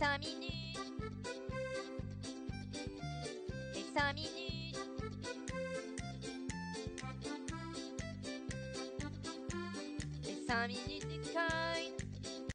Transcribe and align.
5 0.00 0.18
minutes. 0.20 0.80
Les 3.74 3.84
5 3.94 4.14
minutes. 4.14 4.78
Les 10.24 10.46
5 10.46 10.68
minutes 10.68 11.06
du 11.06 11.18
coin. 11.30 11.42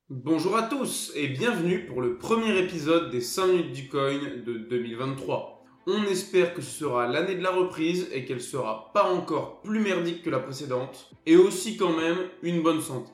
Bonjour 0.10 0.58
à 0.58 0.64
tous 0.64 1.12
et 1.14 1.28
bienvenue 1.28 1.86
pour 1.86 2.02
le 2.02 2.18
premier 2.18 2.58
épisode 2.58 3.12
des 3.12 3.22
5 3.22 3.46
minutes 3.46 3.74
du 3.74 3.90
coin 3.90 4.18
de 4.44 4.58
2023. 4.68 5.64
On 5.86 6.04
espère 6.06 6.56
que 6.56 6.64
ce 6.64 6.80
sera 6.80 7.06
l'année 7.06 7.36
de 7.36 7.44
la 7.44 7.52
reprise 7.52 8.10
et 8.12 8.26
qu'elle 8.26 8.42
sera 8.42 8.92
pas 8.92 9.04
encore 9.04 9.62
plus 9.62 9.82
merdique 9.82 10.24
que 10.24 10.32
la 10.32 10.40
précédente 10.40 11.12
et 11.28 11.36
aussi 11.36 11.78
quand 11.78 11.96
même 11.96 12.18
une 12.42 12.64
bonne 12.64 12.82
santé. 12.82 13.12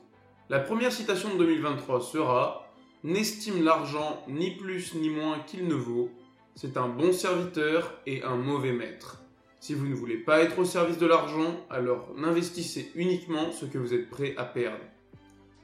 La 0.48 0.58
première 0.58 0.90
citation 0.90 1.34
de 1.34 1.38
2023 1.38 2.00
sera 2.00 2.61
N'estime 3.04 3.64
l'argent 3.64 4.22
ni 4.28 4.52
plus 4.52 4.94
ni 4.94 5.10
moins 5.10 5.40
qu'il 5.40 5.66
ne 5.66 5.74
vaut, 5.74 6.08
c'est 6.54 6.76
un 6.76 6.88
bon 6.88 7.12
serviteur 7.12 7.98
et 8.06 8.22
un 8.22 8.36
mauvais 8.36 8.72
maître. 8.72 9.22
Si 9.58 9.74
vous 9.74 9.86
ne 9.86 9.94
voulez 9.94 10.18
pas 10.18 10.40
être 10.40 10.60
au 10.60 10.64
service 10.64 10.98
de 10.98 11.06
l'argent, 11.06 11.56
alors 11.68 12.14
n'investissez 12.16 12.92
uniquement 12.94 13.50
ce 13.50 13.64
que 13.64 13.78
vous 13.78 13.92
êtes 13.92 14.08
prêt 14.08 14.34
à 14.36 14.44
perdre. 14.44 14.84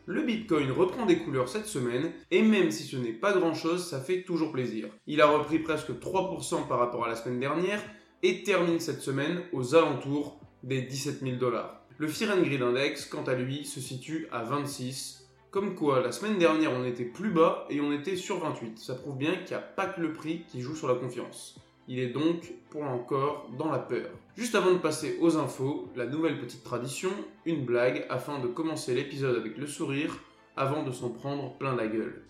Le 0.07 0.23
Bitcoin 0.23 0.73
reprend 0.73 1.07
des 1.07 1.19
couleurs 1.19 1.49
cette 1.49 1.67
semaine, 1.67 2.11
et 2.33 2.43
même 2.43 2.73
si 2.73 2.83
ce 2.83 2.97
n'est 2.97 3.13
pas 3.13 3.33
grand 3.33 3.55
chose, 3.55 3.87
ça 3.87 4.01
fait 4.01 4.23
toujours 4.23 4.51
plaisir. 4.51 4.89
Il 5.07 5.21
a 5.21 5.27
repris 5.27 5.61
presque 5.61 5.91
3% 5.91 6.67
par 6.67 6.81
rapport 6.81 7.05
à 7.05 7.09
la 7.09 7.15
semaine 7.15 7.39
dernière, 7.39 7.81
et 8.25 8.43
termine 8.43 8.81
cette 8.81 9.03
semaine 9.03 9.43
aux 9.53 9.77
alentours 9.77 10.41
des 10.65 10.83
17 10.83 11.21
000 11.21 11.37
dollars. 11.37 11.85
Le 11.99 12.09
Fear 12.09 12.37
and 12.37 12.43
Index, 12.43 13.05
quant 13.05 13.25
à 13.25 13.35
lui, 13.35 13.65
se 13.65 13.81
situe 13.81 14.27
à 14.33 14.43
26. 14.43 15.28
Comme 15.51 15.75
quoi, 15.75 16.03
la 16.03 16.13
semaine 16.13 16.39
dernière, 16.39 16.73
on 16.73 16.85
était 16.85 17.07
plus 17.07 17.31
bas 17.31 17.67
et 17.71 17.81
on 17.81 17.91
était 17.91 18.17
sur 18.17 18.39
28. 18.39 18.79
Ça 18.79 18.95
prouve 18.95 19.17
bien 19.17 19.35
qu'il 19.37 19.57
n'y 19.57 19.63
a 19.63 19.67
pas 19.67 19.87
que 19.87 20.01
le 20.01 20.13
prix 20.13 20.45
qui 20.47 20.61
joue 20.61 20.75
sur 20.75 20.89
la 20.89 20.95
confiance. 20.95 21.59
Il 21.89 21.99
est 21.99 22.11
donc, 22.11 22.53
pour 22.69 22.83
encore, 22.83 23.49
dans 23.57 23.71
la 23.71 23.79
peur. 23.79 24.11
Juste 24.37 24.55
avant 24.55 24.73
de 24.73 24.79
passer 24.79 25.17
aux 25.23 25.39
infos, 25.39 25.89
la 25.97 26.05
nouvelle 26.05 26.39
petite 26.39 26.65
tradition, 26.65 27.09
une 27.47 27.65
blague 27.65 28.05
afin 28.11 28.41
de 28.41 28.47
commencer 28.47 28.95
l'épisode 28.95 29.37
avec 29.37 29.57
le 29.57 29.67
sourire 29.67 30.19
avant 30.55 30.83
de 30.83 30.93
s'en 30.93 31.09
prendre 31.09 31.57
plein 31.57 31.75
la 31.75 31.87
gueule. 31.87 32.27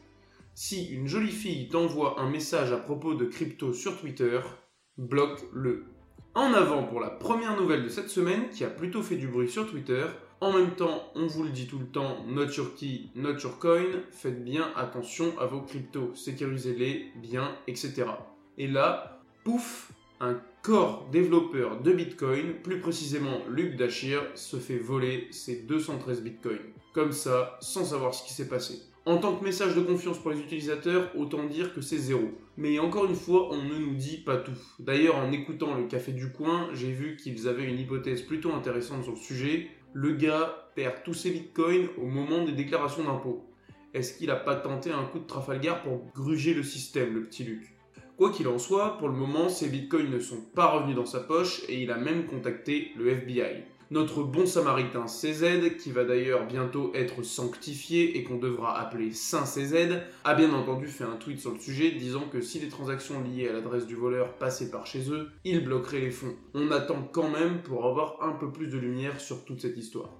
Si 0.54 0.86
une 0.86 1.08
jolie 1.08 1.32
fille 1.32 1.68
t'envoie 1.68 2.20
un 2.20 2.30
message 2.30 2.70
à 2.70 2.76
propos 2.76 3.14
de 3.14 3.24
crypto 3.24 3.72
sur 3.72 3.98
Twitter, 3.98 4.40
bloque-le. 4.96 5.86
En 6.36 6.52
avant 6.52 6.84
pour 6.84 7.00
la 7.00 7.10
première 7.10 7.60
nouvelle 7.60 7.82
de 7.82 7.88
cette 7.88 8.10
semaine 8.10 8.48
qui 8.50 8.62
a 8.62 8.70
plutôt 8.70 9.02
fait 9.02 9.16
du 9.16 9.26
bruit 9.26 9.48
sur 9.48 9.68
Twitter. 9.68 10.04
En 10.40 10.52
même 10.52 10.76
temps, 10.76 11.10
on 11.16 11.26
vous 11.26 11.42
le 11.42 11.50
dit 11.50 11.66
tout 11.66 11.80
le 11.80 11.86
temps, 11.86 12.24
not 12.28 12.46
your 12.56 12.72
key, 12.76 13.08
not 13.16 13.38
your 13.42 13.58
coin, 13.58 14.02
faites 14.12 14.44
bien 14.44 14.70
attention 14.76 15.36
à 15.40 15.46
vos 15.46 15.62
cryptos, 15.62 16.14
sécurisez-les 16.14 17.06
bien, 17.16 17.56
etc. 17.66 18.04
Et 18.56 18.68
là, 18.68 19.20
pouf, 19.42 19.90
un 20.20 20.40
corps 20.62 21.08
développeur 21.10 21.80
de 21.80 21.92
Bitcoin, 21.92 22.54
plus 22.62 22.78
précisément 22.78 23.38
Luc 23.48 23.76
Dachir, 23.76 24.22
se 24.36 24.58
fait 24.58 24.78
voler 24.78 25.26
ses 25.32 25.62
213 25.62 26.22
Bitcoins. 26.22 26.72
Comme 26.92 27.12
ça, 27.12 27.58
sans 27.60 27.84
savoir 27.84 28.14
ce 28.14 28.24
qui 28.24 28.32
s'est 28.32 28.48
passé. 28.48 28.82
En 29.06 29.16
tant 29.16 29.34
que 29.34 29.42
message 29.42 29.74
de 29.74 29.80
confiance 29.80 30.18
pour 30.18 30.30
les 30.30 30.40
utilisateurs, 30.40 31.10
autant 31.16 31.46
dire 31.46 31.72
que 31.74 31.80
c'est 31.80 31.98
zéro. 31.98 32.30
Mais 32.56 32.78
encore 32.78 33.06
une 33.06 33.14
fois, 33.14 33.48
on 33.50 33.56
ne 33.56 33.78
nous 33.78 33.94
dit 33.94 34.18
pas 34.18 34.36
tout. 34.36 34.58
D'ailleurs, 34.78 35.16
en 35.16 35.32
écoutant 35.32 35.74
le 35.74 35.84
Café 35.84 36.12
du 36.12 36.30
Coin, 36.30 36.68
j'ai 36.74 36.92
vu 36.92 37.16
qu'ils 37.16 37.48
avaient 37.48 37.64
une 37.64 37.78
hypothèse 37.78 38.22
plutôt 38.22 38.52
intéressante 38.52 39.04
sur 39.04 39.12
le 39.12 39.18
sujet. 39.18 39.70
Le 40.00 40.12
gars 40.12 40.70
perd 40.76 41.02
tous 41.02 41.12
ses 41.12 41.32
bitcoins 41.32 41.88
au 42.00 42.06
moment 42.06 42.44
des 42.44 42.52
déclarations 42.52 43.02
d'impôts. 43.02 43.44
Est-ce 43.92 44.16
qu'il 44.16 44.30
a 44.30 44.36
pas 44.36 44.54
tenté 44.54 44.92
un 44.92 45.02
coup 45.02 45.18
de 45.18 45.26
Trafalgar 45.26 45.82
pour 45.82 46.06
gruger 46.14 46.54
le 46.54 46.62
système, 46.62 47.14
le 47.14 47.24
petit 47.24 47.42
Luc? 47.42 47.74
Quoi 48.16 48.30
qu'il 48.30 48.46
en 48.46 48.58
soit, 48.58 48.96
pour 48.98 49.08
le 49.08 49.16
moment, 49.16 49.48
ses 49.48 49.68
bitcoins 49.68 50.08
ne 50.08 50.20
sont 50.20 50.40
pas 50.54 50.66
revenus 50.66 50.94
dans 50.94 51.04
sa 51.04 51.18
poche 51.18 51.62
et 51.68 51.82
il 51.82 51.90
a 51.90 51.96
même 51.96 52.26
contacté 52.26 52.92
le 52.96 53.08
FBI. 53.08 53.64
Notre 53.90 54.22
bon 54.22 54.44
samaritain 54.44 55.06
CZ, 55.06 55.78
qui 55.78 55.92
va 55.92 56.04
d'ailleurs 56.04 56.46
bientôt 56.46 56.92
être 56.94 57.22
sanctifié 57.22 58.18
et 58.18 58.22
qu'on 58.22 58.36
devra 58.36 58.78
appeler 58.78 59.12
Saint 59.12 59.44
CZ, 59.44 60.02
a 60.24 60.34
bien 60.34 60.52
entendu 60.52 60.88
fait 60.88 61.04
un 61.04 61.16
tweet 61.16 61.40
sur 61.40 61.52
le 61.52 61.58
sujet 61.58 61.92
disant 61.92 62.28
que 62.30 62.42
si 62.42 62.58
les 62.58 62.68
transactions 62.68 63.22
liées 63.22 63.48
à 63.48 63.54
l'adresse 63.54 63.86
du 63.86 63.94
voleur 63.94 64.34
passaient 64.34 64.70
par 64.70 64.86
chez 64.86 65.10
eux, 65.10 65.30
il 65.44 65.64
bloquerait 65.64 66.00
les 66.00 66.10
fonds. 66.10 66.36
On 66.52 66.70
attend 66.70 67.08
quand 67.12 67.30
même 67.30 67.62
pour 67.62 67.86
avoir 67.86 68.22
un 68.22 68.32
peu 68.32 68.52
plus 68.52 68.66
de 68.66 68.76
lumière 68.76 69.20
sur 69.20 69.46
toute 69.46 69.62
cette 69.62 69.78
histoire. 69.78 70.10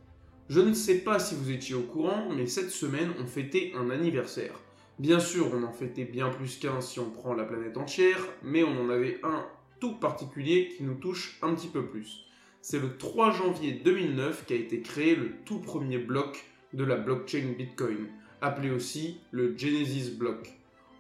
Je 0.49 0.61
ne 0.61 0.73
sais 0.73 1.01
pas 1.01 1.19
si 1.19 1.35
vous 1.35 1.51
étiez 1.51 1.75
au 1.75 1.83
courant, 1.83 2.31
mais 2.35 2.47
cette 2.47 2.71
semaine 2.71 3.13
on 3.21 3.27
fêtait 3.27 3.73
un 3.77 3.91
anniversaire. 3.91 4.59
Bien 4.99 5.21
sûr, 5.21 5.53
on 5.53 5.63
en 5.63 5.73
fêtait 5.73 6.07
bien 6.07 6.31
plus 6.31 6.57
qu'un 6.57 6.81
si 6.81 7.01
on 7.01 7.11
prend 7.11 7.35
la 7.35 7.45
planète 7.45 7.77
entière, 7.77 8.27
mais 8.43 8.65
on 8.65 8.81
en 8.81 8.89
avait 8.89 9.21
un 9.23 9.45
tout 9.79 9.97
particulier 9.97 10.73
qui 10.75 10.85
nous 10.85 10.95
touche 10.95 11.39
un 11.43 11.55
petit 11.55 11.69
peu 11.69 11.85
plus. 11.85 12.28
C'est 12.61 12.81
le 12.81 12.97
3 12.97 13.33
janvier 13.33 13.73
2009 13.73 14.45
qu'a 14.47 14.55
été 14.55 14.81
créé 14.81 15.15
le 15.15 15.31
tout 15.45 15.61
premier 15.61 15.99
bloc 15.99 16.45
de 16.73 16.85
la 16.85 16.97
blockchain 16.97 17.55
Bitcoin, 17.57 18.09
appelé 18.41 18.71
aussi 18.71 19.19
le 19.31 19.57
Genesis 19.57 20.17
Block. 20.17 20.51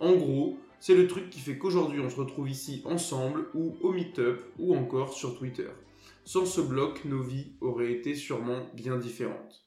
En 0.01 0.15
gros, 0.15 0.59
c'est 0.81 0.95
le 0.95 1.09
truc 1.09 1.29
qui 1.31 1.41
fait 1.41 1.59
qu'aujourd'hui 1.59 2.01
on 2.01 2.09
se 2.09 2.17
retrouve 2.17 2.49
ici 2.49 2.83
ensemble 2.85 3.47
ou 3.55 3.77
au 3.83 3.93
meet-up 3.93 4.41
ou 4.59 4.75
encore 4.75 5.13
sur 5.13 5.37
Twitter. 5.37 5.69
Sans 6.25 6.47
ce 6.47 6.61
bloc, 6.61 7.05
nos 7.05 7.23
vies 7.23 7.53
auraient 7.61 7.93
été 7.93 8.15
sûrement 8.15 8.67
bien 8.75 8.97
différentes. 8.97 9.67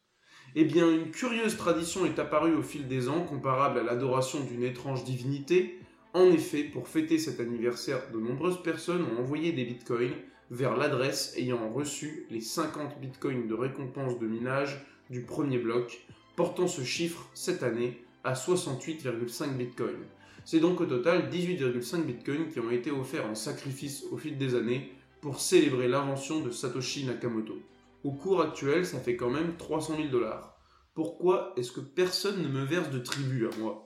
Eh 0.55 0.65
bien, 0.65 0.89
une 0.91 1.11
curieuse 1.11 1.57
tradition 1.57 2.05
est 2.05 2.19
apparue 2.19 2.53
au 2.55 2.61
fil 2.61 2.87
des 2.87 3.09
ans, 3.09 3.23
comparable 3.23 3.79
à 3.79 3.83
l'adoration 3.83 4.41
d'une 4.41 4.63
étrange 4.63 5.03
divinité. 5.03 5.79
En 6.13 6.25
effet, 6.25 6.63
pour 6.63 6.87
fêter 6.87 7.17
cet 7.17 7.39
anniversaire, 7.39 8.11
de 8.13 8.19
nombreuses 8.19 8.61
personnes 8.61 9.05
ont 9.05 9.21
envoyé 9.21 9.53
des 9.53 9.63
bitcoins 9.63 10.13
vers 10.51 10.75
l'adresse 10.75 11.33
ayant 11.37 11.71
reçu 11.71 12.27
les 12.29 12.41
50 12.41 12.99
bitcoins 12.99 13.47
de 13.47 13.53
récompense 13.53 14.19
de 14.19 14.27
minage 14.27 14.85
du 15.09 15.21
premier 15.21 15.57
bloc, 15.57 16.05
portant 16.35 16.67
ce 16.67 16.83
chiffre 16.83 17.29
cette 17.33 17.63
année 17.63 18.03
à 18.25 18.33
68,5 18.33 19.55
bitcoins. 19.55 20.05
C'est 20.43 20.59
donc 20.59 20.81
au 20.81 20.85
total 20.85 21.29
18,5 21.29 22.03
bitcoins 22.03 22.49
qui 22.49 22.59
ont 22.59 22.69
été 22.69 22.91
offerts 22.91 23.27
en 23.27 23.35
sacrifice 23.35 24.03
au 24.11 24.17
fil 24.17 24.37
des 24.37 24.55
années 24.55 24.91
pour 25.21 25.39
célébrer 25.39 25.87
l'invention 25.87 26.41
de 26.41 26.51
Satoshi 26.51 27.05
Nakamoto. 27.05 27.57
Au 28.03 28.11
cours 28.11 28.41
actuel, 28.41 28.85
ça 28.85 28.99
fait 28.99 29.15
quand 29.15 29.29
même 29.29 29.55
300 29.55 29.95
000 29.97 30.09
dollars. 30.09 30.57
Pourquoi 30.93 31.53
est-ce 31.55 31.71
que 31.71 31.79
personne 31.79 32.41
ne 32.41 32.49
me 32.49 32.65
verse 32.65 32.89
de 32.89 32.99
tribut 32.99 33.47
à 33.47 33.57
moi? 33.57 33.85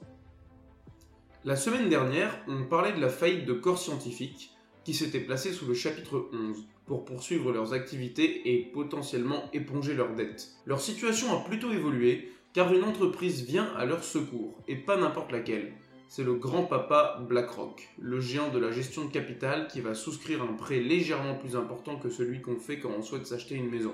La 1.43 1.55
semaine 1.55 1.89
dernière, 1.89 2.35
on 2.47 2.63
parlait 2.63 2.93
de 2.93 3.01
la 3.01 3.09
faillite 3.09 3.45
de 3.45 3.53
corps 3.53 3.77
scientifiques 3.77 4.54
qui 4.85 4.93
s'étaient 4.93 5.19
placés 5.19 5.51
sous 5.51 5.65
le 5.65 5.73
chapitre 5.73 6.29
11 6.31 6.65
pour 6.85 7.03
poursuivre 7.03 7.51
leurs 7.51 7.73
activités 7.73 8.53
et 8.53 8.71
potentiellement 8.71 9.49
éponger 9.51 9.95
leurs 9.95 10.15
dettes. 10.15 10.51
Leur 10.65 10.79
situation 10.79 11.35
a 11.35 11.43
plutôt 11.43 11.71
évolué 11.71 12.31
car 12.53 12.73
une 12.73 12.83
entreprise 12.83 13.43
vient 13.43 13.73
à 13.75 13.85
leur 13.85 14.03
secours 14.03 14.53
et 14.67 14.75
pas 14.75 14.95
n'importe 14.95 15.31
laquelle. 15.31 15.73
C'est 16.07 16.23
le 16.23 16.35
grand-papa 16.35 17.19
BlackRock, 17.27 17.89
le 17.99 18.21
géant 18.21 18.49
de 18.49 18.59
la 18.59 18.71
gestion 18.71 19.05
de 19.05 19.11
capital 19.11 19.67
qui 19.67 19.81
va 19.81 19.95
souscrire 19.95 20.43
un 20.43 20.53
prêt 20.53 20.79
légèrement 20.79 21.35
plus 21.35 21.55
important 21.55 21.97
que 21.97 22.09
celui 22.09 22.41
qu'on 22.41 22.57
fait 22.57 22.79
quand 22.79 22.91
on 22.97 23.01
souhaite 23.01 23.25
s'acheter 23.25 23.55
une 23.55 23.69
maison. 23.69 23.93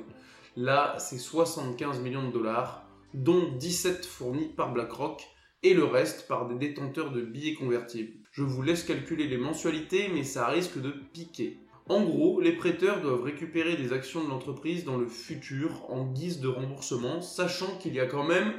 Là, 0.58 0.97
c'est 1.00 1.18
75 1.18 2.02
millions 2.02 2.28
de 2.28 2.34
dollars, 2.34 2.85
dont 3.13 3.53
17 3.58 4.06
fournis 4.06 4.50
par 4.50 4.73
BlackRock 4.73 5.25
et 5.64 5.74
le 5.74 5.84
reste 5.84 6.28
par 6.28 6.48
des 6.48 6.56
détenteurs 6.56 7.12
de 7.12 7.22
billets 7.22 7.54
convertibles. 7.54 8.14
Je 8.32 8.44
vous 8.44 8.62
laisse 8.62 8.84
calculer 8.84 9.28
les 9.28 9.38
mensualités, 9.38 10.10
mais 10.14 10.24
ça 10.24 10.48
risque 10.48 10.82
de 10.82 10.92
piquer. 11.14 11.60
En 11.90 12.04
gros, 12.04 12.40
les 12.40 12.54
prêteurs 12.54 13.02
doivent 13.02 13.24
récupérer 13.24 13.76
des 13.76 13.92
actions 13.92 14.24
de 14.24 14.30
l'entreprise 14.30 14.86
dans 14.86 14.98
le 14.98 15.08
futur 15.08 15.90
en 15.90 16.06
guise 16.06 16.40
de 16.40 16.48
remboursement, 16.48 17.22
sachant 17.22 17.78
qu'il 17.80 17.94
y 17.94 18.00
a 18.00 18.06
quand 18.06 18.24
même 18.24 18.54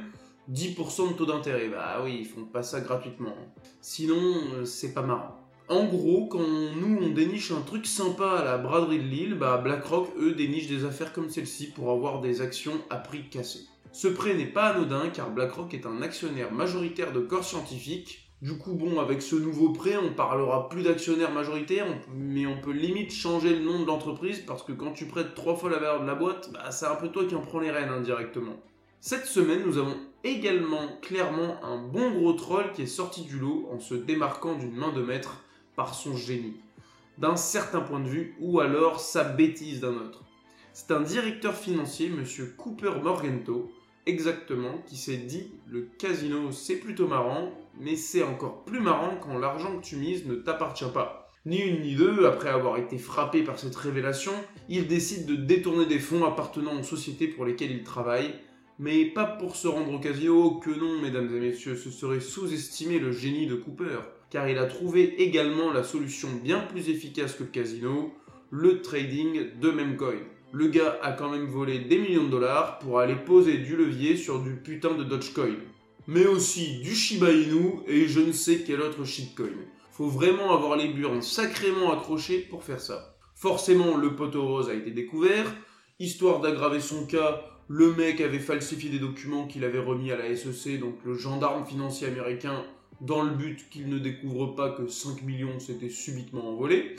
10% 0.51 1.09
de 1.09 1.13
taux 1.13 1.25
d'intérêt. 1.25 1.69
Bah 1.69 2.01
oui, 2.03 2.17
ils 2.19 2.25
font 2.25 2.45
pas 2.45 2.63
ça 2.63 2.81
gratuitement. 2.81 3.35
Sinon, 3.81 4.35
euh, 4.53 4.65
c'est 4.65 4.93
pas 4.93 5.01
marrant. 5.01 5.39
En 5.69 5.85
gros, 5.85 6.27
quand 6.27 6.39
nous 6.39 6.99
on 7.01 7.09
déniche 7.09 7.51
un 7.51 7.61
truc 7.61 7.85
sympa 7.85 8.31
à 8.31 8.43
la 8.43 8.57
braderie 8.57 8.99
de 8.99 9.03
Lille, 9.03 9.33
bah 9.35 9.57
BlackRock 9.57 10.09
eux 10.19 10.33
dénichent 10.33 10.67
des 10.67 10.83
affaires 10.83 11.13
comme 11.13 11.29
celle-ci 11.29 11.71
pour 11.71 11.89
avoir 11.89 12.19
des 12.19 12.41
actions 12.41 12.81
à 12.89 12.97
prix 12.97 13.29
cassé. 13.29 13.59
Ce 13.93 14.07
prêt 14.07 14.33
n'est 14.33 14.47
pas 14.47 14.69
anodin 14.69 15.09
car 15.09 15.29
BlackRock 15.29 15.71
est 15.75 15.85
un 15.85 16.01
actionnaire 16.01 16.51
majoritaire 16.51 17.13
de 17.13 17.19
corps 17.19 17.43
scientifique. 17.43 18.27
Du 18.41 18.57
coup, 18.57 18.73
bon, 18.73 18.99
avec 18.99 19.21
ce 19.21 19.35
nouveau 19.35 19.69
prêt, 19.69 19.97
on 19.97 20.15
parlera 20.15 20.67
plus 20.67 20.81
d'actionnaire 20.81 21.31
majoritaire, 21.31 21.85
mais 22.11 22.47
on 22.47 22.59
peut 22.59 22.71
limite 22.71 23.13
changer 23.13 23.55
le 23.55 23.63
nom 23.63 23.81
de 23.81 23.85
l'entreprise 23.85 24.41
parce 24.47 24.63
que 24.63 24.71
quand 24.71 24.93
tu 24.93 25.05
prêtes 25.05 25.35
trois 25.35 25.55
fois 25.55 25.69
la 25.69 25.77
valeur 25.77 26.01
de 26.01 26.07
la 26.07 26.15
boîte, 26.15 26.51
bah, 26.51 26.71
c'est 26.71 26.87
un 26.87 26.95
peu 26.95 27.09
toi 27.09 27.25
qui 27.25 27.35
en 27.35 27.41
prends 27.41 27.59
les 27.59 27.69
rênes 27.69 27.89
indirectement. 27.89 28.55
Cette 28.99 29.27
semaine, 29.27 29.61
nous 29.63 29.77
avons 29.77 29.95
également 30.23 30.97
clairement 31.03 31.63
un 31.63 31.77
bon 31.77 32.17
gros 32.17 32.33
troll 32.33 32.71
qui 32.71 32.81
est 32.81 32.87
sorti 32.87 33.21
du 33.21 33.37
lot 33.37 33.69
en 33.71 33.79
se 33.79 33.93
démarquant 33.93 34.55
d'une 34.55 34.75
main 34.75 34.91
de 34.91 35.03
maître 35.03 35.43
par 35.75 35.93
son 35.93 36.17
génie, 36.17 36.55
d'un 37.19 37.35
certain 37.35 37.81
point 37.81 37.99
de 37.99 38.09
vue, 38.09 38.35
ou 38.39 38.59
alors 38.59 38.99
sa 38.99 39.23
bêtise 39.23 39.81
d'un 39.81 39.93
autre. 39.93 40.23
C'est 40.73 40.89
un 40.89 41.01
directeur 41.01 41.53
financier, 41.53 42.09
monsieur 42.09 42.55
Cooper 42.57 42.93
Morgento, 43.03 43.71
exactement 44.05 44.83
qui 44.85 44.97
s'est 44.97 45.17
dit 45.17 45.51
le 45.67 45.87
casino 45.97 46.51
c'est 46.51 46.77
plutôt 46.77 47.07
marrant, 47.07 47.51
mais 47.79 47.95
c'est 47.95 48.23
encore 48.23 48.63
plus 48.63 48.79
marrant 48.79 49.17
quand 49.21 49.37
l'argent 49.37 49.77
que 49.77 49.85
tu 49.85 49.95
mises 49.95 50.25
ne 50.25 50.35
t'appartient 50.35 50.91
pas. 50.93 51.29
Ni 51.45 51.59
une 51.59 51.81
ni 51.81 51.95
deux, 51.95 52.25
après 52.25 52.49
avoir 52.49 52.77
été 52.77 52.97
frappé 52.97 53.43
par 53.43 53.59
cette 53.59 53.75
révélation, 53.75 54.31
il 54.69 54.87
décide 54.87 55.25
de 55.25 55.35
détourner 55.35 55.85
des 55.85 55.99
fonds 55.99 56.23
appartenant 56.23 56.79
aux 56.79 56.83
sociétés 56.83 57.27
pour 57.27 57.43
lesquelles 57.43 57.71
il 57.71 57.83
travaille, 57.83 58.33
mais 58.79 59.05
pas 59.05 59.25
pour 59.25 59.57
se 59.57 59.67
rendre 59.67 59.91
au 59.91 59.99
casino, 59.99 60.59
que 60.59 60.69
non, 60.69 61.01
mesdames 61.01 61.35
et 61.35 61.39
messieurs, 61.39 61.75
ce 61.75 61.91
serait 61.91 62.21
sous-estimer 62.21 62.97
le 62.97 63.11
génie 63.11 63.45
de 63.45 63.55
Cooper, 63.55 63.99
car 64.29 64.47
il 64.47 64.57
a 64.57 64.65
trouvé 64.65 65.21
également 65.21 65.73
la 65.73 65.83
solution 65.83 66.29
bien 66.41 66.59
plus 66.59 66.89
efficace 66.89 67.35
que 67.35 67.43
le 67.43 67.49
casino, 67.49 68.13
le 68.49 68.81
trading 68.81 69.59
de 69.59 69.71
même 69.71 69.97
coin. 69.97 70.15
Le 70.55 70.67
gars 70.67 70.99
a 71.01 71.13
quand 71.13 71.31
même 71.31 71.47
volé 71.47 71.79
des 71.79 71.97
millions 71.97 72.25
de 72.25 72.29
dollars 72.29 72.77
pour 72.77 72.99
aller 72.99 73.15
poser 73.15 73.57
du 73.57 73.75
levier 73.75 74.15
sur 74.15 74.39
du 74.39 74.51
putain 74.51 74.93
de 74.93 75.03
Dogecoin. 75.03 75.55
Mais 76.05 76.27
aussi 76.27 76.79
du 76.81 76.93
Shiba 76.93 77.31
Inu 77.31 77.79
et 77.87 78.07
je 78.07 78.19
ne 78.19 78.31
sais 78.31 78.59
quel 78.59 78.81
autre 78.81 79.03
shitcoin. 79.03 79.49
Faut 79.93 80.09
vraiment 80.09 80.53
avoir 80.53 80.75
les 80.77 80.89
burnes 80.89 81.23
sacrément 81.23 81.91
accrochées 81.91 82.37
pour 82.37 82.63
faire 82.63 82.79
ça. 82.79 83.15
Forcément, 83.33 83.97
le 83.97 84.15
poteau 84.15 84.45
rose 84.45 84.69
a 84.69 84.75
été 84.75 84.91
découvert. 84.91 85.51
Histoire 85.97 86.39
d'aggraver 86.39 86.81
son 86.81 87.07
cas, 87.07 87.41
le 87.67 87.91
mec 87.95 88.21
avait 88.21 88.37
falsifié 88.37 88.91
des 88.91 88.99
documents 88.99 89.47
qu'il 89.47 89.63
avait 89.63 89.79
remis 89.79 90.11
à 90.11 90.17
la 90.17 90.35
SEC, 90.35 90.79
donc 90.79 90.97
le 91.03 91.15
gendarme 91.15 91.65
financier 91.65 92.05
américain, 92.05 92.63
dans 93.01 93.23
le 93.23 93.31
but 93.31 93.71
qu'il 93.71 93.89
ne 93.89 93.97
découvre 93.97 94.53
pas 94.53 94.69
que 94.69 94.85
5 94.85 95.23
millions 95.23 95.59
s'étaient 95.59 95.89
subitement 95.89 96.47
envolés. 96.47 96.95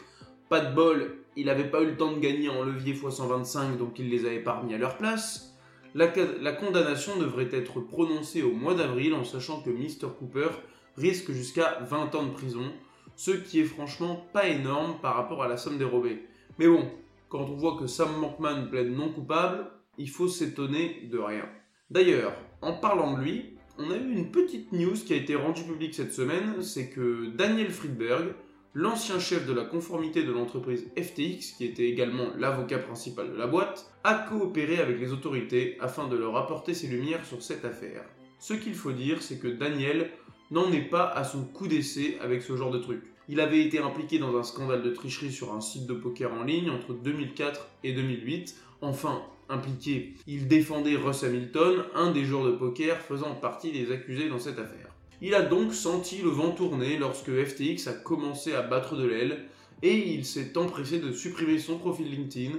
Pas 0.48 0.58
de 0.58 0.74
bol, 0.74 1.24
il 1.36 1.46
n'avait 1.46 1.70
pas 1.70 1.82
eu 1.82 1.86
le 1.86 1.96
temps 1.96 2.12
de 2.12 2.20
gagner 2.20 2.48
en 2.48 2.62
levier 2.62 2.94
x125, 2.94 3.76
donc 3.76 3.98
il 3.98 4.10
les 4.10 4.25
avait 4.25 4.42
pas 4.42 4.58
remis 4.58 4.75
à 4.75 4.78
leur 4.78 4.96
place. 4.96 5.54
La, 5.94 6.12
la 6.40 6.52
condamnation 6.52 7.16
devrait 7.19 7.48
être 7.52 7.81
prononcée 7.81 8.42
au 8.42 8.52
mois 8.52 8.75
d'avril 8.75 9.14
en 9.14 9.25
sachant 9.25 9.60
que 9.60 9.70
Mr. 9.70 10.08
Cooper 10.19 10.48
risque 10.96 11.32
jusqu'à 11.32 11.78
20 11.82 12.14
ans 12.14 12.25
de 12.25 12.32
prison, 12.32 12.72
ce 13.16 13.31
qui 13.31 13.60
est 13.60 13.64
franchement 13.64 14.26
pas 14.32 14.48
énorme 14.48 14.96
par 15.00 15.14
rapport 15.14 15.42
à 15.42 15.48
la 15.48 15.56
somme 15.56 15.78
dérobée. 15.78 16.22
Mais 16.58 16.69
bon, 16.69 16.90
quand 17.28 17.40
on 17.40 17.56
voit 17.56 17.76
que 17.78 17.87
Sam 17.87 18.16
Monkman 18.19 18.69
plaide 18.70 18.90
non 18.90 19.08
coupable, 19.08 19.66
il 19.98 20.08
faut 20.08 20.28
s'étonner 20.28 21.08
de 21.10 21.19
rien. 21.19 21.48
D'ailleurs, 21.90 22.32
en 22.62 22.75
parlant 22.75 23.16
de 23.16 23.22
lui, 23.22 23.54
on 23.78 23.90
a 23.90 23.96
eu 23.96 24.12
une 24.12 24.30
petite 24.30 24.72
news 24.72 24.94
qui 24.94 25.12
a 25.12 25.16
été 25.16 25.34
rendue 25.34 25.64
publique 25.64 25.94
cette 25.94 26.12
semaine, 26.12 26.62
c'est 26.62 26.90
que 26.90 27.26
Daniel 27.26 27.70
Friedberg, 27.70 28.34
l'ancien 28.75 29.21
chef 29.21 29.47
de 29.47 29.53
la 29.53 29.65
conformité 29.65 30.25
de 30.25 30.32
l'entreprise 30.32 30.91
FTX, 30.99 31.55
qui 31.56 31.65
était 31.65 31.88
également 31.88 32.26
l'avocat 32.37 32.79
principal 32.79 33.31
de 33.31 33.37
la 33.37 33.47
boîte, 33.47 33.91
a 34.03 34.15
coopéré 34.15 34.79
avec 34.79 34.99
les 34.99 35.12
autorités 35.12 35.76
afin 35.81 36.09
de 36.09 36.17
leur 36.17 36.37
apporter 36.37 36.75
ses 36.75 36.88
lumières 36.88 37.25
sur 37.25 37.43
cette 37.43 37.65
affaire. 37.65 38.05
Ce 38.41 38.53
qu'il 38.53 38.75
faut 38.75 38.93
dire, 38.93 39.23
c'est 39.23 39.38
que 39.38 39.49
Daniel 39.49 40.11
n'en 40.50 40.71
est 40.73 40.91
pas 40.91 41.09
à 41.09 41.23
son 41.25 41.44
coup 41.44 41.69
d'essai 41.69 42.19
avec 42.21 42.43
ce 42.43 42.56
genre 42.56 42.73
de 42.73 42.79
truc. 42.79 43.03
Il 43.29 43.41
avait 43.41 43.65
été 43.65 43.79
impliqué 43.79 44.19
dans 44.19 44.37
un 44.37 44.43
scandale 44.43 44.82
de 44.82 44.91
tricherie 44.91 45.32
sur 45.32 45.55
un 45.55 45.61
site 45.61 45.87
de 45.87 45.94
poker 45.94 46.32
en 46.32 46.43
ligne 46.43 46.69
entre 46.69 46.93
2004 46.93 47.69
et 47.85 47.93
2008. 47.93 48.56
Enfin, 48.82 49.23
impliqué, 49.49 50.15
il 50.26 50.49
défendait 50.49 50.97
Russ 50.97 51.23
Hamilton, 51.23 51.85
un 51.94 52.11
des 52.11 52.25
joueurs 52.25 52.44
de 52.44 52.53
poker 52.53 52.99
faisant 52.99 53.35
partie 53.37 53.73
des 53.73 53.93
accusés 53.93 54.29
dans 54.29 54.38
cette 54.38 54.59
affaire. 54.59 54.94
Il 55.26 55.35
a 55.35 55.41
donc 55.41 55.73
senti 55.73 56.21
le 56.21 56.29
vent 56.29 56.50
tourner 56.50 56.99
lorsque 56.99 57.31
FTX 57.31 57.87
a 57.87 57.94
commencé 57.94 58.53
à 58.53 58.61
battre 58.61 58.94
de 58.94 59.06
l'aile 59.06 59.47
et 59.82 60.12
il 60.12 60.26
s'est 60.26 60.59
empressé 60.59 60.99
de 60.99 61.12
supprimer 61.12 61.59
son 61.59 61.79
profil 61.79 62.11
LinkedIn 62.11 62.59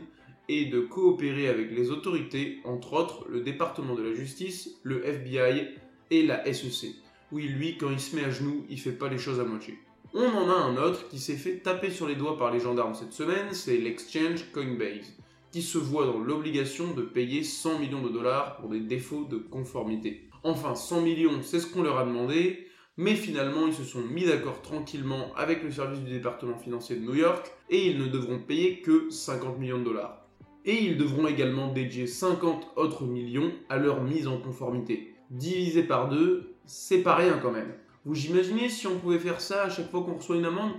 et 0.49 0.65
de 0.65 0.79
coopérer 0.79 1.47
avec 1.47 1.69
les 1.69 1.91
autorités, 1.91 2.57
entre 2.65 2.93
autres 2.93 3.27
le 3.29 3.41
département 3.41 3.93
de 3.93 4.01
la 4.01 4.15
justice, 4.15 4.79
le 4.81 5.05
FBI 5.05 5.75
et 6.09 6.25
la 6.25 6.43
SEC. 6.51 6.95
Oui, 7.31 7.43
lui, 7.49 7.77
quand 7.77 7.91
il 7.91 7.99
se 7.99 8.15
met 8.15 8.23
à 8.23 8.31
genoux, 8.31 8.65
il 8.67 8.79
fait 8.79 8.93
pas 8.93 9.09
les 9.09 9.19
choses 9.19 9.39
à 9.39 9.43
moitié. 9.43 9.77
On 10.15 10.25
en 10.25 10.49
a 10.49 10.55
un 10.55 10.75
autre 10.77 11.07
qui 11.07 11.19
s'est 11.19 11.35
fait 11.35 11.57
taper 11.57 11.91
sur 11.91 12.07
les 12.07 12.15
doigts 12.15 12.39
par 12.39 12.51
les 12.51 12.59
gendarmes 12.59 12.95
cette 12.95 13.13
semaine, 13.13 13.53
c'est 13.53 13.77
l'exchange 13.77 14.51
Coinbase, 14.51 15.13
qui 15.51 15.61
se 15.61 15.77
voit 15.77 16.07
dans 16.07 16.17
l'obligation 16.17 16.95
de 16.95 17.03
payer 17.03 17.43
100 17.43 17.77
millions 17.77 18.01
de 18.01 18.09
dollars 18.09 18.57
pour 18.57 18.69
des 18.69 18.79
défauts 18.79 19.25
de 19.25 19.37
conformité. 19.37 20.24
Enfin, 20.47 20.75
100 20.75 21.01
millions, 21.01 21.41
c'est 21.41 21.59
ce 21.59 21.65
qu'on 21.65 21.81
leur 21.81 21.97
a 21.97 22.05
demandé, 22.05 22.67
mais 22.97 23.15
finalement, 23.15 23.65
ils 23.65 23.73
se 23.73 23.83
sont 23.83 24.01
mis 24.01 24.25
d'accord 24.25 24.61
tranquillement 24.61 25.33
avec 25.35 25.63
le 25.63 25.71
service 25.71 26.01
du 26.01 26.11
département 26.11 26.55
financier 26.55 26.97
de 26.97 27.01
New 27.03 27.15
York 27.15 27.51
et 27.71 27.87
ils 27.87 27.97
ne 27.97 28.05
devront 28.05 28.37
payer 28.37 28.79
que 28.81 29.09
50 29.09 29.57
millions 29.57 29.79
de 29.79 29.85
dollars. 29.85 30.23
Et 30.63 30.83
ils 30.83 30.99
devront 30.99 31.25
également 31.25 31.73
dédier 31.73 32.05
50 32.05 32.73
autres 32.75 33.05
millions 33.05 33.51
à 33.69 33.77
leur 33.77 34.03
mise 34.03 34.27
en 34.27 34.37
conformité. 34.37 35.15
Divisé 35.31 35.81
par 35.81 36.09
deux, 36.09 36.53
c'est 36.67 37.01
pas 37.01 37.15
rien 37.15 37.39
quand 37.41 37.51
même. 37.51 37.73
Vous 38.05 38.27
imaginez 38.27 38.69
si 38.69 38.85
on 38.85 38.99
pouvait 38.99 39.17
faire 39.17 39.41
ça 39.41 39.63
à 39.63 39.69
chaque 39.71 39.89
fois 39.89 40.03
qu'on 40.03 40.17
reçoit 40.17 40.35
une 40.35 40.45
amende? 40.45 40.73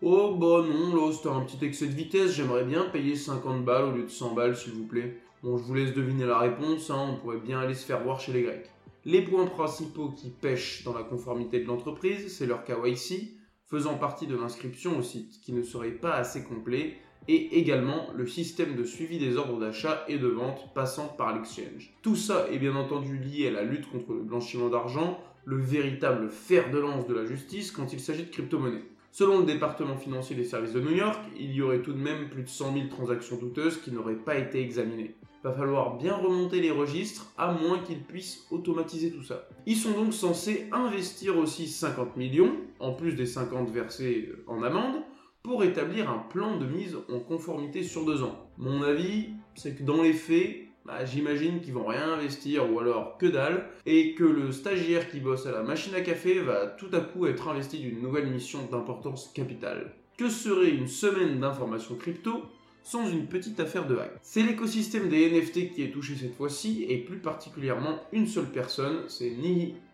Oh 0.00 0.34
bah 0.34 0.64
non, 0.66 0.96
là 0.96 1.12
c'était 1.12 1.28
un 1.28 1.42
petit 1.42 1.62
excès 1.62 1.88
de 1.88 1.94
vitesse, 1.94 2.32
j'aimerais 2.32 2.64
bien 2.64 2.84
payer 2.84 3.16
50 3.16 3.66
balles 3.66 3.84
au 3.84 3.92
lieu 3.92 4.04
de 4.04 4.08
100 4.08 4.32
balles 4.32 4.56
s'il 4.56 4.72
vous 4.72 4.86
plaît. 4.86 5.18
Bon, 5.42 5.58
je 5.58 5.62
vous 5.62 5.74
laisse 5.74 5.92
deviner 5.92 6.24
la 6.24 6.38
réponse, 6.38 6.88
hein, 6.88 7.06
on 7.12 7.16
pourrait 7.16 7.36
bien 7.36 7.60
aller 7.60 7.74
se 7.74 7.84
faire 7.84 8.02
voir 8.02 8.18
chez 8.18 8.32
les 8.32 8.42
Grecs. 8.44 8.70
Les 9.06 9.22
points 9.22 9.46
principaux 9.46 10.10
qui 10.10 10.28
pêchent 10.28 10.84
dans 10.84 10.92
la 10.92 11.02
conformité 11.02 11.58
de 11.58 11.66
l'entreprise, 11.66 12.36
c'est 12.36 12.44
leur 12.44 12.64
KYC, 12.64 13.34
faisant 13.64 13.96
partie 13.96 14.26
de 14.26 14.36
l'inscription 14.36 14.98
au 14.98 15.02
site, 15.02 15.40
qui 15.40 15.54
ne 15.54 15.62
serait 15.62 15.92
pas 15.92 16.16
assez 16.16 16.44
complet, 16.44 16.98
et 17.26 17.58
également 17.58 18.08
le 18.14 18.26
système 18.26 18.76
de 18.76 18.84
suivi 18.84 19.18
des 19.18 19.38
ordres 19.38 19.58
d'achat 19.58 20.04
et 20.06 20.18
de 20.18 20.26
vente 20.26 20.74
passant 20.74 21.08
par 21.08 21.34
l'exchange. 21.34 21.94
Tout 22.02 22.16
ça 22.16 22.46
est 22.52 22.58
bien 22.58 22.76
entendu 22.76 23.16
lié 23.16 23.48
à 23.48 23.52
la 23.52 23.62
lutte 23.62 23.90
contre 23.90 24.12
le 24.12 24.22
blanchiment 24.22 24.68
d'argent, 24.68 25.18
le 25.46 25.56
véritable 25.56 26.28
fer 26.28 26.70
de 26.70 26.78
lance 26.78 27.06
de 27.06 27.14
la 27.14 27.24
justice 27.24 27.72
quand 27.72 27.94
il 27.94 28.00
s'agit 28.00 28.24
de 28.24 28.30
crypto-monnaies. 28.30 28.84
Selon 29.12 29.38
le 29.38 29.46
département 29.46 29.96
financier 29.96 30.36
des 30.36 30.44
services 30.44 30.74
de 30.74 30.80
New 30.80 30.94
York, 30.94 31.20
il 31.38 31.52
y 31.52 31.62
aurait 31.62 31.80
tout 31.80 31.94
de 31.94 31.98
même 31.98 32.28
plus 32.28 32.42
de 32.42 32.48
100 32.48 32.74
000 32.74 32.88
transactions 32.88 33.38
douteuses 33.38 33.80
qui 33.80 33.92
n'auraient 33.92 34.14
pas 34.14 34.36
été 34.36 34.60
examinées 34.60 35.14
va 35.42 35.52
falloir 35.52 35.96
bien 35.96 36.14
remonter 36.14 36.60
les 36.60 36.70
registres 36.70 37.32
à 37.38 37.52
moins 37.52 37.78
qu'ils 37.78 38.02
puissent 38.02 38.46
automatiser 38.50 39.10
tout 39.10 39.22
ça. 39.22 39.48
Ils 39.66 39.76
sont 39.76 39.92
donc 39.92 40.12
censés 40.12 40.68
investir 40.72 41.38
aussi 41.38 41.66
50 41.66 42.16
millions, 42.16 42.52
en 42.78 42.92
plus 42.92 43.14
des 43.14 43.26
50 43.26 43.70
versés 43.70 44.32
en 44.46 44.62
amende, 44.62 45.02
pour 45.42 45.64
établir 45.64 46.10
un 46.10 46.18
plan 46.18 46.58
de 46.58 46.66
mise 46.66 46.96
en 47.10 47.18
conformité 47.20 47.82
sur 47.82 48.04
deux 48.04 48.22
ans. 48.22 48.50
Mon 48.58 48.82
avis, 48.82 49.30
c'est 49.54 49.74
que 49.74 49.82
dans 49.82 50.02
les 50.02 50.12
faits, 50.12 50.56
bah, 50.84 51.04
j'imagine 51.04 51.60
qu'ils 51.60 51.74
vont 51.74 51.86
rien 51.86 52.12
investir 52.12 52.70
ou 52.70 52.78
alors 52.78 53.16
que 53.16 53.26
dalle, 53.26 53.68
et 53.86 54.14
que 54.14 54.24
le 54.24 54.52
stagiaire 54.52 55.10
qui 55.10 55.20
bosse 55.20 55.46
à 55.46 55.52
la 55.52 55.62
machine 55.62 55.94
à 55.94 56.00
café 56.00 56.40
va 56.40 56.66
tout 56.66 56.90
à 56.92 57.00
coup 57.00 57.26
être 57.26 57.48
investi 57.48 57.78
d'une 57.78 58.02
nouvelle 58.02 58.26
mission 58.26 58.60
d'importance 58.70 59.30
capitale. 59.34 59.94
Que 60.18 60.28
serait 60.28 60.70
une 60.70 60.88
semaine 60.88 61.40
d'information 61.40 61.94
crypto 61.94 62.42
sans 62.82 63.08
une 63.10 63.26
petite 63.26 63.60
affaire 63.60 63.86
de 63.86 63.96
hack. 63.96 64.12
C'est 64.22 64.42
l'écosystème 64.42 65.08
des 65.08 65.30
NFT 65.30 65.72
qui 65.72 65.82
est 65.82 65.92
touché 65.92 66.14
cette 66.14 66.34
fois-ci, 66.34 66.84
et 66.88 66.98
plus 66.98 67.18
particulièrement 67.18 68.00
une 68.12 68.26
seule 68.26 68.50
personne, 68.50 69.04
c'est 69.08 69.32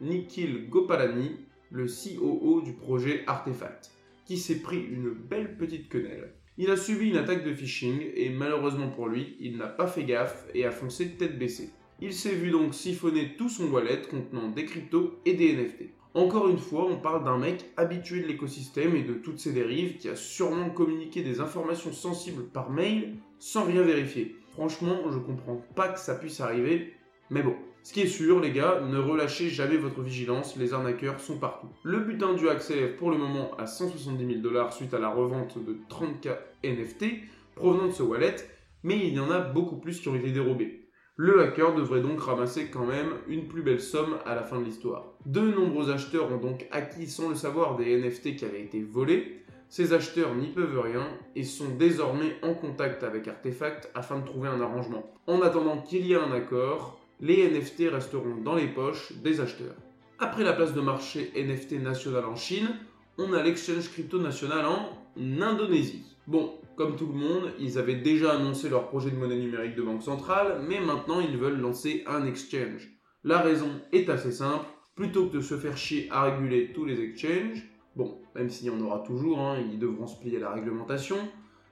Nikhil 0.01 0.69
Gopalani, 0.69 1.37
le 1.71 1.87
COO 1.87 2.61
du 2.61 2.73
projet 2.73 3.25
Artefact, 3.27 3.91
qui 4.25 4.37
s'est 4.39 4.61
pris 4.61 4.81
une 4.81 5.11
belle 5.11 5.57
petite 5.57 5.89
quenelle. 5.89 6.33
Il 6.59 6.71
a 6.71 6.77
subi 6.77 7.11
une 7.11 7.19
attaque 7.19 7.45
de 7.45 7.53
phishing, 7.53 8.01
et 8.15 8.31
malheureusement 8.31 8.89
pour 8.89 9.09
lui, 9.09 9.37
il 9.41 9.57
n'a 9.57 9.67
pas 9.67 9.87
fait 9.87 10.05
gaffe 10.05 10.47
et 10.55 10.65
a 10.65 10.71
foncé 10.71 11.11
tête 11.11 11.39
baissée. 11.39 11.71
Il 12.01 12.13
s'est 12.13 12.35
vu 12.35 12.51
donc 12.51 12.75
siphonner 12.75 13.37
tout 13.37 13.49
son 13.49 13.71
wallet 13.71 14.03
contenant 14.11 14.51
des 14.51 14.65
cryptos 14.65 15.19
et 15.25 15.35
des 15.35 15.55
NFT. 15.55 15.96
Encore 16.17 16.49
une 16.49 16.57
fois, 16.57 16.87
on 16.91 16.97
parle 16.97 17.25
d'un 17.25 17.37
mec 17.37 17.67
habitué 17.77 18.23
de 18.23 18.27
l'écosystème 18.27 18.97
et 18.97 19.03
de 19.03 19.13
toutes 19.13 19.39
ses 19.39 19.53
dérives 19.53 19.99
qui 19.99 20.09
a 20.09 20.17
sûrement 20.17 20.71
communiqué 20.71 21.23
des 21.23 21.41
informations 21.41 21.93
sensibles 21.93 22.45
par 22.45 22.71
mail 22.71 23.17
sans 23.39 23.65
rien 23.65 23.83
vérifier. 23.83 24.35
Franchement, 24.53 24.97
je 25.11 25.19
comprends 25.19 25.63
pas 25.75 25.89
que 25.89 26.01
ça 26.01 26.15
puisse 26.15 26.41
arriver, 26.41 26.95
mais 27.29 27.43
bon. 27.43 27.55
Ce 27.83 27.93
qui 27.93 28.01
est 28.01 28.07
sûr, 28.07 28.41
les 28.41 28.51
gars, 28.51 28.81
ne 28.81 28.97
relâchez 28.97 29.51
jamais 29.51 29.77
votre 29.77 30.01
vigilance, 30.01 30.57
les 30.57 30.73
arnaqueurs 30.73 31.21
sont 31.21 31.37
partout. 31.37 31.69
Le 31.83 32.01
butin 32.01 32.33
du 32.33 32.49
hack 32.49 32.63
s'élève 32.63 32.97
pour 32.97 33.11
le 33.11 33.19
moment 33.19 33.51
à 33.59 33.67
170 33.67 34.27
000 34.27 34.41
dollars 34.41 34.73
suite 34.73 34.95
à 34.95 34.99
la 34.99 35.11
revente 35.11 35.63
de 35.63 35.77
30k 35.91 36.39
NFT 36.65 37.05
provenant 37.57 37.89
de 37.89 37.93
ce 37.93 38.03
wallet, 38.03 38.37
mais 38.83 39.07
il 39.07 39.13
y 39.13 39.21
en 39.21 39.31
a 39.31 39.41
beaucoup 39.41 39.77
plus 39.77 40.01
qui 40.01 40.09
ont 40.09 40.17
été 40.17 40.33
dérobés. 40.33 40.86
Le 41.19 41.41
hacker 41.41 41.75
devrait 41.75 42.03
donc 42.03 42.21
ramasser 42.21 42.67
quand 42.67 42.85
même 42.85 43.15
une 43.27 43.49
plus 43.49 43.63
belle 43.63 43.81
somme 43.81 44.19
à 44.27 44.35
la 44.35 44.43
fin 44.43 44.61
de 44.61 44.65
l'histoire. 44.67 45.15
De 45.25 45.41
nombreux 45.41 45.91
acheteurs 45.91 46.31
ont 46.31 46.37
donc 46.37 46.69
acquis 46.71 47.07
sans 47.07 47.31
le 47.31 47.35
savoir 47.35 47.77
des 47.77 47.97
NFT 47.97 48.37
qui 48.37 48.45
avaient 48.45 48.61
été 48.61 48.83
volés. 48.83 49.43
Ces 49.71 49.95
acheteurs 49.95 50.35
n'y 50.35 50.49
peuvent 50.49 50.79
rien 50.79 51.09
et 51.35 51.43
sont 51.43 51.71
désormais 51.79 52.37
en 52.43 52.53
contact 52.53 53.03
avec 53.03 53.29
Artefact 53.29 53.91
afin 53.95 54.19
de 54.19 54.27
trouver 54.27 54.51
un 54.51 54.61
arrangement. 54.61 55.11
En 55.27 55.41
attendant 55.41 55.81
qu'il 55.81 56.07
y 56.07 56.13
ait 56.13 56.17
un 56.17 56.33
accord, 56.33 57.01
les 57.21 57.49
NFT 57.49 57.91
resteront 57.91 58.37
dans 58.45 58.55
les 58.55 58.69
poches 58.69 59.13
des 59.25 59.41
acheteurs. 59.41 59.75
Après 60.19 60.45
la 60.45 60.53
place 60.53 60.75
de 60.75 60.83
marché 60.83 61.33
NFT 61.35 61.83
national 61.83 62.27
en 62.27 62.37
Chine, 62.37 62.69
on 63.17 63.33
a 63.33 63.43
l'exchange 63.43 63.91
crypto 63.91 64.19
national 64.19 64.67
en 64.67 64.91
Indonésie. 65.17 66.15
Bon, 66.27 66.53
comme 66.77 66.97
tout 66.97 67.07
le 67.07 67.15
monde, 67.15 67.53
ils 67.59 67.79
avaient 67.79 67.97
déjà 67.97 68.33
annoncé 68.33 68.69
leur 68.69 68.89
projet 68.89 69.11
de 69.11 69.17
monnaie 69.17 69.39
numérique 69.39 69.75
de 69.75 69.83
banque 69.83 70.03
centrale, 70.03 70.63
mais 70.69 70.81
maintenant 70.81 71.21
ils 71.21 71.37
veulent 71.37 71.59
lancer 71.59 72.05
un 72.07 72.27
exchange. 72.27 72.91
La 73.25 73.39
raison 73.39 73.71
est 73.93 74.09
assez 74.09 74.31
simple, 74.31 74.67
plutôt 74.95 75.27
que 75.27 75.37
de 75.37 75.41
se 75.41 75.57
faire 75.57 75.77
chier 75.77 76.09
à 76.11 76.25
réguler 76.25 76.73
tous 76.73 76.85
les 76.85 77.01
exchanges, 77.01 77.63
bon, 77.97 78.21
même 78.35 78.51
s'il 78.51 78.67
y 78.67 78.71
en 78.71 78.81
aura 78.81 79.01
toujours, 79.01 79.41
hein, 79.41 79.59
ils 79.73 79.79
devront 79.79 80.07
se 80.07 80.21
plier 80.21 80.37
à 80.37 80.41
la 80.41 80.53
réglementation, 80.53 81.17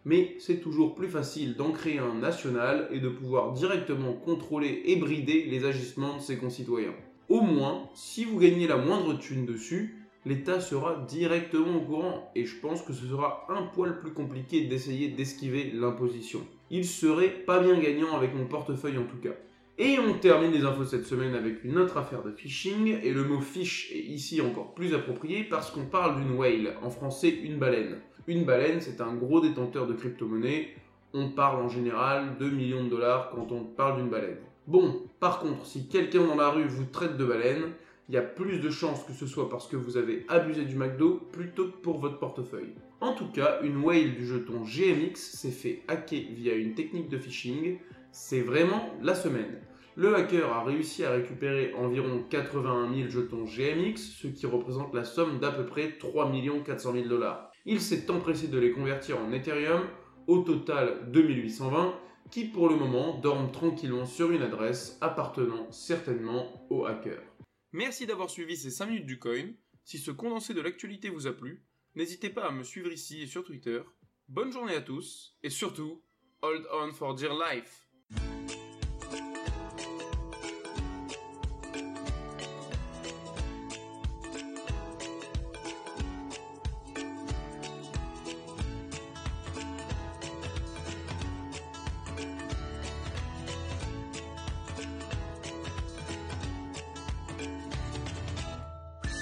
mais 0.04 0.36
c'est 0.38 0.60
toujours 0.60 0.94
plus 0.94 1.08
facile 1.08 1.54
d'en 1.54 1.72
créer 1.72 1.98
un 1.98 2.14
national 2.14 2.88
et 2.90 3.00
de 3.00 3.08
pouvoir 3.08 3.52
directement 3.52 4.12
contrôler 4.12 4.82
et 4.86 4.96
brider 4.96 5.44
les 5.44 5.64
agissements 5.64 6.16
de 6.16 6.20
ses 6.20 6.38
concitoyens. 6.38 6.94
Au 7.28 7.40
moins, 7.40 7.88
si 7.94 8.24
vous 8.24 8.38
gagnez 8.38 8.66
la 8.66 8.76
moindre 8.76 9.18
thune 9.18 9.46
dessus, 9.46 10.03
l'État 10.26 10.60
sera 10.60 11.04
directement 11.08 11.76
au 11.76 11.80
courant 11.80 12.32
et 12.34 12.44
je 12.44 12.58
pense 12.60 12.82
que 12.82 12.92
ce 12.92 13.06
sera 13.06 13.46
un 13.48 13.62
poil 13.62 13.98
plus 14.00 14.12
compliqué 14.12 14.64
d'essayer 14.64 15.08
d'esquiver 15.08 15.70
l'imposition. 15.74 16.40
Il 16.70 16.84
serait 16.84 17.28
pas 17.28 17.60
bien 17.60 17.78
gagnant 17.78 18.16
avec 18.16 18.34
mon 18.34 18.46
portefeuille 18.46 18.98
en 18.98 19.04
tout 19.04 19.18
cas. 19.22 19.34
Et 19.76 19.98
on 19.98 20.14
termine 20.14 20.52
les 20.52 20.64
infos 20.64 20.84
cette 20.84 21.06
semaine 21.06 21.34
avec 21.34 21.64
une 21.64 21.78
autre 21.78 21.96
affaire 21.96 22.22
de 22.22 22.30
phishing, 22.30 22.96
et 23.02 23.12
le 23.12 23.24
mot 23.24 23.40
fish 23.40 23.90
est 23.92 23.98
ici 23.98 24.40
encore 24.40 24.72
plus 24.72 24.94
approprié 24.94 25.42
parce 25.42 25.72
qu'on 25.72 25.86
parle 25.86 26.22
d'une 26.22 26.36
whale, 26.36 26.76
en 26.82 26.90
français 26.90 27.30
une 27.30 27.58
baleine. 27.58 27.98
Une 28.28 28.44
baleine, 28.44 28.80
c'est 28.80 29.00
un 29.00 29.14
gros 29.14 29.40
détenteur 29.40 29.88
de 29.88 29.94
crypto-monnaies, 29.94 30.68
on 31.12 31.30
parle 31.30 31.60
en 31.60 31.68
général 31.68 32.38
de 32.38 32.48
millions 32.48 32.84
de 32.84 32.88
dollars 32.88 33.30
quand 33.30 33.50
on 33.50 33.64
parle 33.64 33.96
d'une 33.96 34.10
baleine. 34.10 34.38
Bon, 34.68 35.02
par 35.18 35.40
contre, 35.40 35.66
si 35.66 35.88
quelqu'un 35.88 36.24
dans 36.24 36.36
la 36.36 36.50
rue 36.50 36.68
vous 36.68 36.84
traite 36.84 37.16
de 37.16 37.24
baleine, 37.24 37.72
il 38.08 38.14
y 38.14 38.18
a 38.18 38.22
plus 38.22 38.58
de 38.58 38.70
chances 38.70 39.02
que 39.04 39.12
ce 39.12 39.26
soit 39.26 39.48
parce 39.48 39.66
que 39.66 39.76
vous 39.76 39.96
avez 39.96 40.26
abusé 40.28 40.64
du 40.64 40.76
McDo 40.76 41.28
plutôt 41.32 41.68
que 41.68 41.76
pour 41.76 41.98
votre 41.98 42.18
portefeuille. 42.18 42.74
En 43.00 43.14
tout 43.14 43.30
cas, 43.30 43.60
une 43.62 43.78
whale 43.78 44.14
du 44.14 44.26
jeton 44.26 44.62
GMX 44.62 45.14
s'est 45.14 45.50
fait 45.50 45.82
hacker 45.88 46.22
via 46.32 46.54
une 46.54 46.74
technique 46.74 47.08
de 47.08 47.18
phishing. 47.18 47.78
C'est 48.12 48.40
vraiment 48.40 48.90
la 49.02 49.14
semaine. 49.14 49.60
Le 49.96 50.14
hacker 50.16 50.52
a 50.52 50.64
réussi 50.64 51.04
à 51.04 51.12
récupérer 51.12 51.72
environ 51.74 52.24
81 52.28 52.92
000 52.92 53.08
jetons 53.10 53.44
GMX, 53.44 53.96
ce 53.96 54.26
qui 54.26 54.44
représente 54.44 54.92
la 54.92 55.04
somme 55.04 55.38
d'à 55.38 55.52
peu 55.52 55.64
près 55.64 55.96
3 55.98 56.32
400 56.64 56.92
000 56.94 57.08
dollars. 57.08 57.52
Il 57.64 57.80
s'est 57.80 58.10
empressé 58.10 58.48
de 58.48 58.58
les 58.58 58.72
convertir 58.72 59.18
en 59.20 59.32
Ethereum, 59.32 59.82
au 60.26 60.38
total 60.38 61.10
2820, 61.12 61.94
qui 62.30 62.44
pour 62.44 62.68
le 62.68 62.76
moment 62.76 63.18
dorment 63.20 63.52
tranquillement 63.52 64.04
sur 64.04 64.32
une 64.32 64.42
adresse 64.42 64.98
appartenant 65.00 65.70
certainement 65.70 66.66
au 66.70 66.86
hacker. 66.86 67.20
Merci 67.74 68.06
d'avoir 68.06 68.30
suivi 68.30 68.56
ces 68.56 68.70
5 68.70 68.86
minutes 68.86 69.06
du 69.06 69.18
coin. 69.18 69.50
Si 69.82 69.98
ce 69.98 70.12
condensé 70.12 70.54
de 70.54 70.60
l'actualité 70.60 71.08
vous 71.08 71.26
a 71.26 71.32
plu, 71.32 71.64
n'hésitez 71.96 72.30
pas 72.30 72.46
à 72.46 72.52
me 72.52 72.62
suivre 72.62 72.92
ici 72.92 73.20
et 73.22 73.26
sur 73.26 73.42
Twitter. 73.42 73.82
Bonne 74.28 74.52
journée 74.52 74.76
à 74.76 74.80
tous, 74.80 75.36
et 75.42 75.50
surtout, 75.50 76.00
hold 76.40 76.64
on 76.72 76.92
for 76.92 77.16
dear 77.16 77.34
life! 77.34 77.88